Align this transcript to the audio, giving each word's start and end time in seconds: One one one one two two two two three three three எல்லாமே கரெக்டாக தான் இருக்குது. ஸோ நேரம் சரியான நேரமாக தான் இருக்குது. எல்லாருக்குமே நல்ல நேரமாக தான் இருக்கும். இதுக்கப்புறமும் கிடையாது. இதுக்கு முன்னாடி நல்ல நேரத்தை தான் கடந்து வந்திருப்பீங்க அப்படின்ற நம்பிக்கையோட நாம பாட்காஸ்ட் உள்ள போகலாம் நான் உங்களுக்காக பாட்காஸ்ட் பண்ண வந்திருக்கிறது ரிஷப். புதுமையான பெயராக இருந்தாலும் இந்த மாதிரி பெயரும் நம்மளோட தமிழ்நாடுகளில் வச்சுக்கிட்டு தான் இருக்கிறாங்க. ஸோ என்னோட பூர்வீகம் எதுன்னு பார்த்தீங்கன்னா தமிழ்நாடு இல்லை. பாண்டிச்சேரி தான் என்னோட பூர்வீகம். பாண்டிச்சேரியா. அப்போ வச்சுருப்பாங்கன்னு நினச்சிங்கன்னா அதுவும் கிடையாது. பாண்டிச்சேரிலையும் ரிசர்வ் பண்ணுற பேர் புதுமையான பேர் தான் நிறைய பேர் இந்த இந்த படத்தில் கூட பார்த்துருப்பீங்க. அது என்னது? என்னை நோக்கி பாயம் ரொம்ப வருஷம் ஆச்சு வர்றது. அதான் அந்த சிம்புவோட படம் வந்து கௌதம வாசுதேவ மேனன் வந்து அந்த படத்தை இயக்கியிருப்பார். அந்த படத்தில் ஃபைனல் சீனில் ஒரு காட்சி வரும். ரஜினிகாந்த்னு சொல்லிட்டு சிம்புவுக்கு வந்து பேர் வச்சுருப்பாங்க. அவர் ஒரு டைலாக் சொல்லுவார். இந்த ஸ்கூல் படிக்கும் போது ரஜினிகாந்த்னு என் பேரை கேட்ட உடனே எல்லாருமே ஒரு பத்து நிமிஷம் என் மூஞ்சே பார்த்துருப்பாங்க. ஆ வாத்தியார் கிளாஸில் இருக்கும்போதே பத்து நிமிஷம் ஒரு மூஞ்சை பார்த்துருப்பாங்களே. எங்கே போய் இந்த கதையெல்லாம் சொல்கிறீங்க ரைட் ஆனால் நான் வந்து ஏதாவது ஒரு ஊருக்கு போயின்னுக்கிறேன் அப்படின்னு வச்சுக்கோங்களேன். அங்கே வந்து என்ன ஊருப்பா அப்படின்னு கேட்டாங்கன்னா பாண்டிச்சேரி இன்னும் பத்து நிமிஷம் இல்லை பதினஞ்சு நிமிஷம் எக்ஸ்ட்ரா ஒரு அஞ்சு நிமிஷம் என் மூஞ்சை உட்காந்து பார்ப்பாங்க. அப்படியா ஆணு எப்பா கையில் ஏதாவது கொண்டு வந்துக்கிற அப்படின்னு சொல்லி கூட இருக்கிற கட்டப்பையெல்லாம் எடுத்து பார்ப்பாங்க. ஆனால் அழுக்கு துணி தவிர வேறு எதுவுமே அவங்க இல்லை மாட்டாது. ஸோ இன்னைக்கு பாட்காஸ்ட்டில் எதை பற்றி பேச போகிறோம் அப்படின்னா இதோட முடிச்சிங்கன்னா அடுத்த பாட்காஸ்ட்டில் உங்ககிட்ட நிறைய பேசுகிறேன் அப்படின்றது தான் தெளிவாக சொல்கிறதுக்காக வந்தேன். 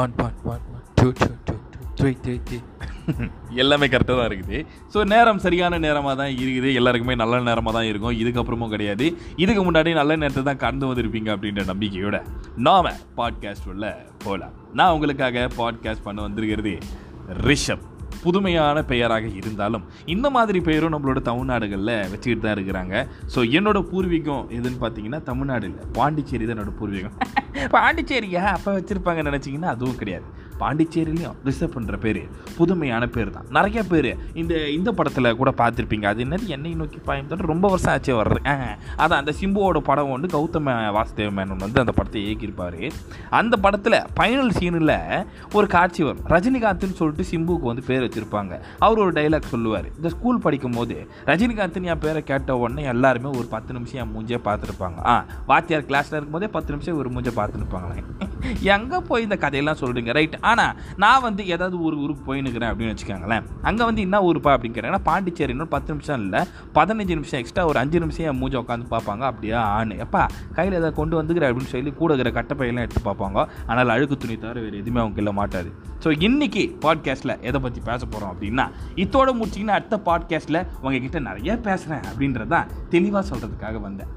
One 0.00 0.12
one 0.24 0.36
one 0.52 0.64
one 0.74 0.82
two 0.98 1.06
two 1.20 1.28
two 1.48 1.54
two 1.74 1.80
three 1.98 2.10
three 2.24 2.34
three 2.48 2.58
எல்லாமே 3.62 3.86
கரெக்டாக 3.92 4.16
தான் 4.18 4.28
இருக்குது. 4.30 4.58
ஸோ 4.92 4.98
நேரம் 5.12 5.40
சரியான 5.44 5.78
நேரமாக 5.84 6.14
தான் 6.20 6.32
இருக்குது. 6.42 6.68
எல்லாருக்குமே 6.78 7.14
நல்ல 7.22 7.40
நேரமாக 7.48 7.72
தான் 7.76 7.88
இருக்கும். 7.90 8.14
இதுக்கப்புறமும் 8.22 8.72
கிடையாது. 8.74 9.06
இதுக்கு 9.42 9.62
முன்னாடி 9.68 9.92
நல்ல 10.00 10.16
நேரத்தை 10.22 10.42
தான் 10.50 10.62
கடந்து 10.64 10.88
வந்திருப்பீங்க 10.90 11.30
அப்படின்ற 11.34 11.64
நம்பிக்கையோட 11.72 12.18
நாம 12.66 12.92
பாட்காஸ்ட் 13.20 13.68
உள்ள 13.72 13.94
போகலாம் 14.24 14.56
நான் 14.80 14.94
உங்களுக்காக 14.96 15.46
பாட்காஸ்ட் 15.60 16.06
பண்ண 16.08 16.20
வந்திருக்கிறது 16.26 16.74
ரிஷப். 17.48 17.86
புதுமையான 18.22 18.78
பெயராக 18.90 19.26
இருந்தாலும் 19.40 19.84
இந்த 20.14 20.26
மாதிரி 20.36 20.58
பெயரும் 20.68 20.94
நம்மளோட 20.94 21.20
தமிழ்நாடுகளில் 21.28 21.94
வச்சுக்கிட்டு 22.12 22.44
தான் 22.46 22.56
இருக்கிறாங்க. 22.56 22.94
ஸோ 23.34 23.40
என்னோட 23.58 23.80
பூர்வீகம் 23.90 24.46
எதுன்னு 24.56 24.80
பார்த்தீங்கன்னா 24.84 25.20
தமிழ்நாடு 25.30 25.66
இல்லை. 25.70 25.84
பாண்டிச்சேரி 25.98 26.44
தான் 26.46 26.56
என்னோட 26.56 26.74
பூர்வீகம். 26.80 27.16
பாண்டிச்சேரியா. 27.76 28.44
அப்போ 28.56 28.72
வச்சுருப்பாங்கன்னு 28.78 29.30
நினச்சிங்கன்னா 29.30 29.72
அதுவும் 29.76 30.00
கிடையாது. 30.02 30.28
பாண்டிச்சேரிலையும் 30.60 31.34
ரிசர்வ் 31.46 31.74
பண்ணுற 31.74 31.96
பேர் 32.04 32.20
புதுமையான 32.56 33.04
பேர் 33.14 33.28
தான் 33.34 33.44
நிறைய 33.56 33.82
பேர் 33.90 34.08
இந்த 34.40 34.54
இந்த 34.76 34.90
படத்தில் 34.98 35.36
கூட 35.40 35.50
பார்த்துருப்பீங்க. 35.60 36.06
அது 36.10 36.24
என்னது? 36.24 36.46
என்னை 36.54 36.72
நோக்கி 36.78 36.98
பாயம் 37.08 37.50
ரொம்ப 37.52 37.66
வருஷம் 37.72 37.92
ஆச்சு 37.92 38.12
வர்றது. 38.20 38.40
அதான் 39.02 39.20
அந்த 39.22 39.32
சிம்புவோட 39.40 39.80
படம் 39.88 40.10
வந்து 40.14 40.28
கௌதம 40.34 40.74
வாசுதேவ 40.96 41.30
மேனன் 41.38 41.62
வந்து 41.64 41.80
அந்த 41.82 41.92
படத்தை 41.98 42.22
இயக்கியிருப்பார். 42.24 42.80
அந்த 43.40 43.56
படத்தில் 43.66 43.98
ஃபைனல் 44.16 44.50
சீனில் 44.58 44.94
ஒரு 45.58 45.66
காட்சி 45.76 46.02
வரும். 46.08 46.24
ரஜினிகாந்த்னு 46.34 46.98
சொல்லிட்டு 47.00 47.26
சிம்புவுக்கு 47.32 47.70
வந்து 47.70 47.84
பேர் 47.90 48.04
வச்சுருப்பாங்க. 48.06 48.58
அவர் 48.78 49.02
ஒரு 49.04 49.12
டைலாக் 49.20 49.52
சொல்லுவார். 49.54 49.88
இந்த 49.96 50.08
ஸ்கூல் 50.16 50.42
படிக்கும் 50.48 50.76
போது 50.80 50.98
ரஜினிகாந்த்னு 51.30 51.92
என் 51.94 52.02
பேரை 52.06 52.22
கேட்ட 52.32 52.58
உடனே 52.64 52.84
எல்லாருமே 52.94 53.30
ஒரு 53.38 53.48
பத்து 53.54 53.72
நிமிஷம் 53.78 54.02
என் 54.04 54.12
மூஞ்சே 54.16 54.40
பார்த்துருப்பாங்க. 54.48 54.98
ஆ 55.12 55.24
வாத்தியார் 55.52 55.88
கிளாஸில் 55.92 56.18
இருக்கும்போதே 56.18 56.50
பத்து 56.58 56.72
நிமிஷம் 56.76 57.00
ஒரு 57.04 57.10
மூஞ்சை 57.16 57.34
பார்த்துருப்பாங்களே. 57.48 58.04
எங்கே 58.74 58.98
போய் 59.08 59.24
இந்த 59.26 59.36
கதையெல்லாம் 59.42 59.78
சொல்கிறீங்க 59.80 60.12
ரைட் 60.18 60.36
ஆனால் 60.50 60.72
நான் 61.02 61.22
வந்து 61.26 61.42
ஏதாவது 61.54 61.76
ஒரு 61.86 61.96
ஊருக்கு 62.02 62.22
போயின்னுக்கிறேன் 62.28 62.70
அப்படின்னு 62.70 62.92
வச்சுக்கோங்களேன். 62.94 63.44
அங்கே 63.68 63.84
வந்து 63.88 64.02
என்ன 64.06 64.20
ஊருப்பா 64.28 64.52
அப்படின்னு 64.54 64.76
கேட்டாங்கன்னா 64.76 65.06
பாண்டிச்சேரி 65.08 65.52
இன்னும் 65.56 65.72
பத்து 65.74 65.92
நிமிஷம் 65.94 66.20
இல்லை 66.24 66.40
பதினஞ்சு 66.78 67.14
நிமிஷம் 67.18 67.40
எக்ஸ்ட்ரா 67.40 67.64
ஒரு 67.70 67.78
அஞ்சு 67.82 68.00
நிமிஷம் 68.04 68.26
என் 68.30 68.40
மூஞ்சை 68.40 68.58
உட்காந்து 68.62 68.86
பார்ப்பாங்க. 68.94 69.22
அப்படியா 69.30 69.60
ஆணு 69.78 69.96
எப்பா 70.06 70.22
கையில் 70.58 70.78
ஏதாவது 70.80 70.98
கொண்டு 71.00 71.16
வந்துக்கிற 71.20 71.48
அப்படின்னு 71.50 71.72
சொல்லி 71.74 71.92
கூட 72.02 72.10
இருக்கிற 72.14 72.32
கட்டப்பையெல்லாம் 72.38 72.86
எடுத்து 72.86 73.02
பார்ப்பாங்க. 73.10 73.46
ஆனால் 73.70 73.94
அழுக்கு 73.96 74.18
துணி 74.24 74.36
தவிர 74.44 74.60
வேறு 74.66 74.82
எதுவுமே 74.82 75.02
அவங்க 75.04 75.20
இல்லை 75.24 75.34
மாட்டாது. 75.40 75.72
ஸோ 76.04 76.08
இன்னைக்கு 76.28 76.64
பாட்காஸ்ட்டில் 76.84 77.36
எதை 77.48 77.60
பற்றி 77.60 77.80
பேச 77.90 78.02
போகிறோம் 78.04 78.32
அப்படின்னா 78.34 78.66
இதோட 79.04 79.28
முடிச்சிங்கன்னா 79.40 79.78
அடுத்த 79.78 79.96
பாட்காஸ்ட்டில் 80.10 80.64
உங்ககிட்ட 80.82 81.20
நிறைய 81.28 81.58
பேசுகிறேன் 81.68 82.06
அப்படின்றது 82.10 82.52
தான் 82.56 82.70
தெளிவாக 82.94 83.24
சொல்கிறதுக்காக 83.30 83.80
வந்தேன். 83.80 84.12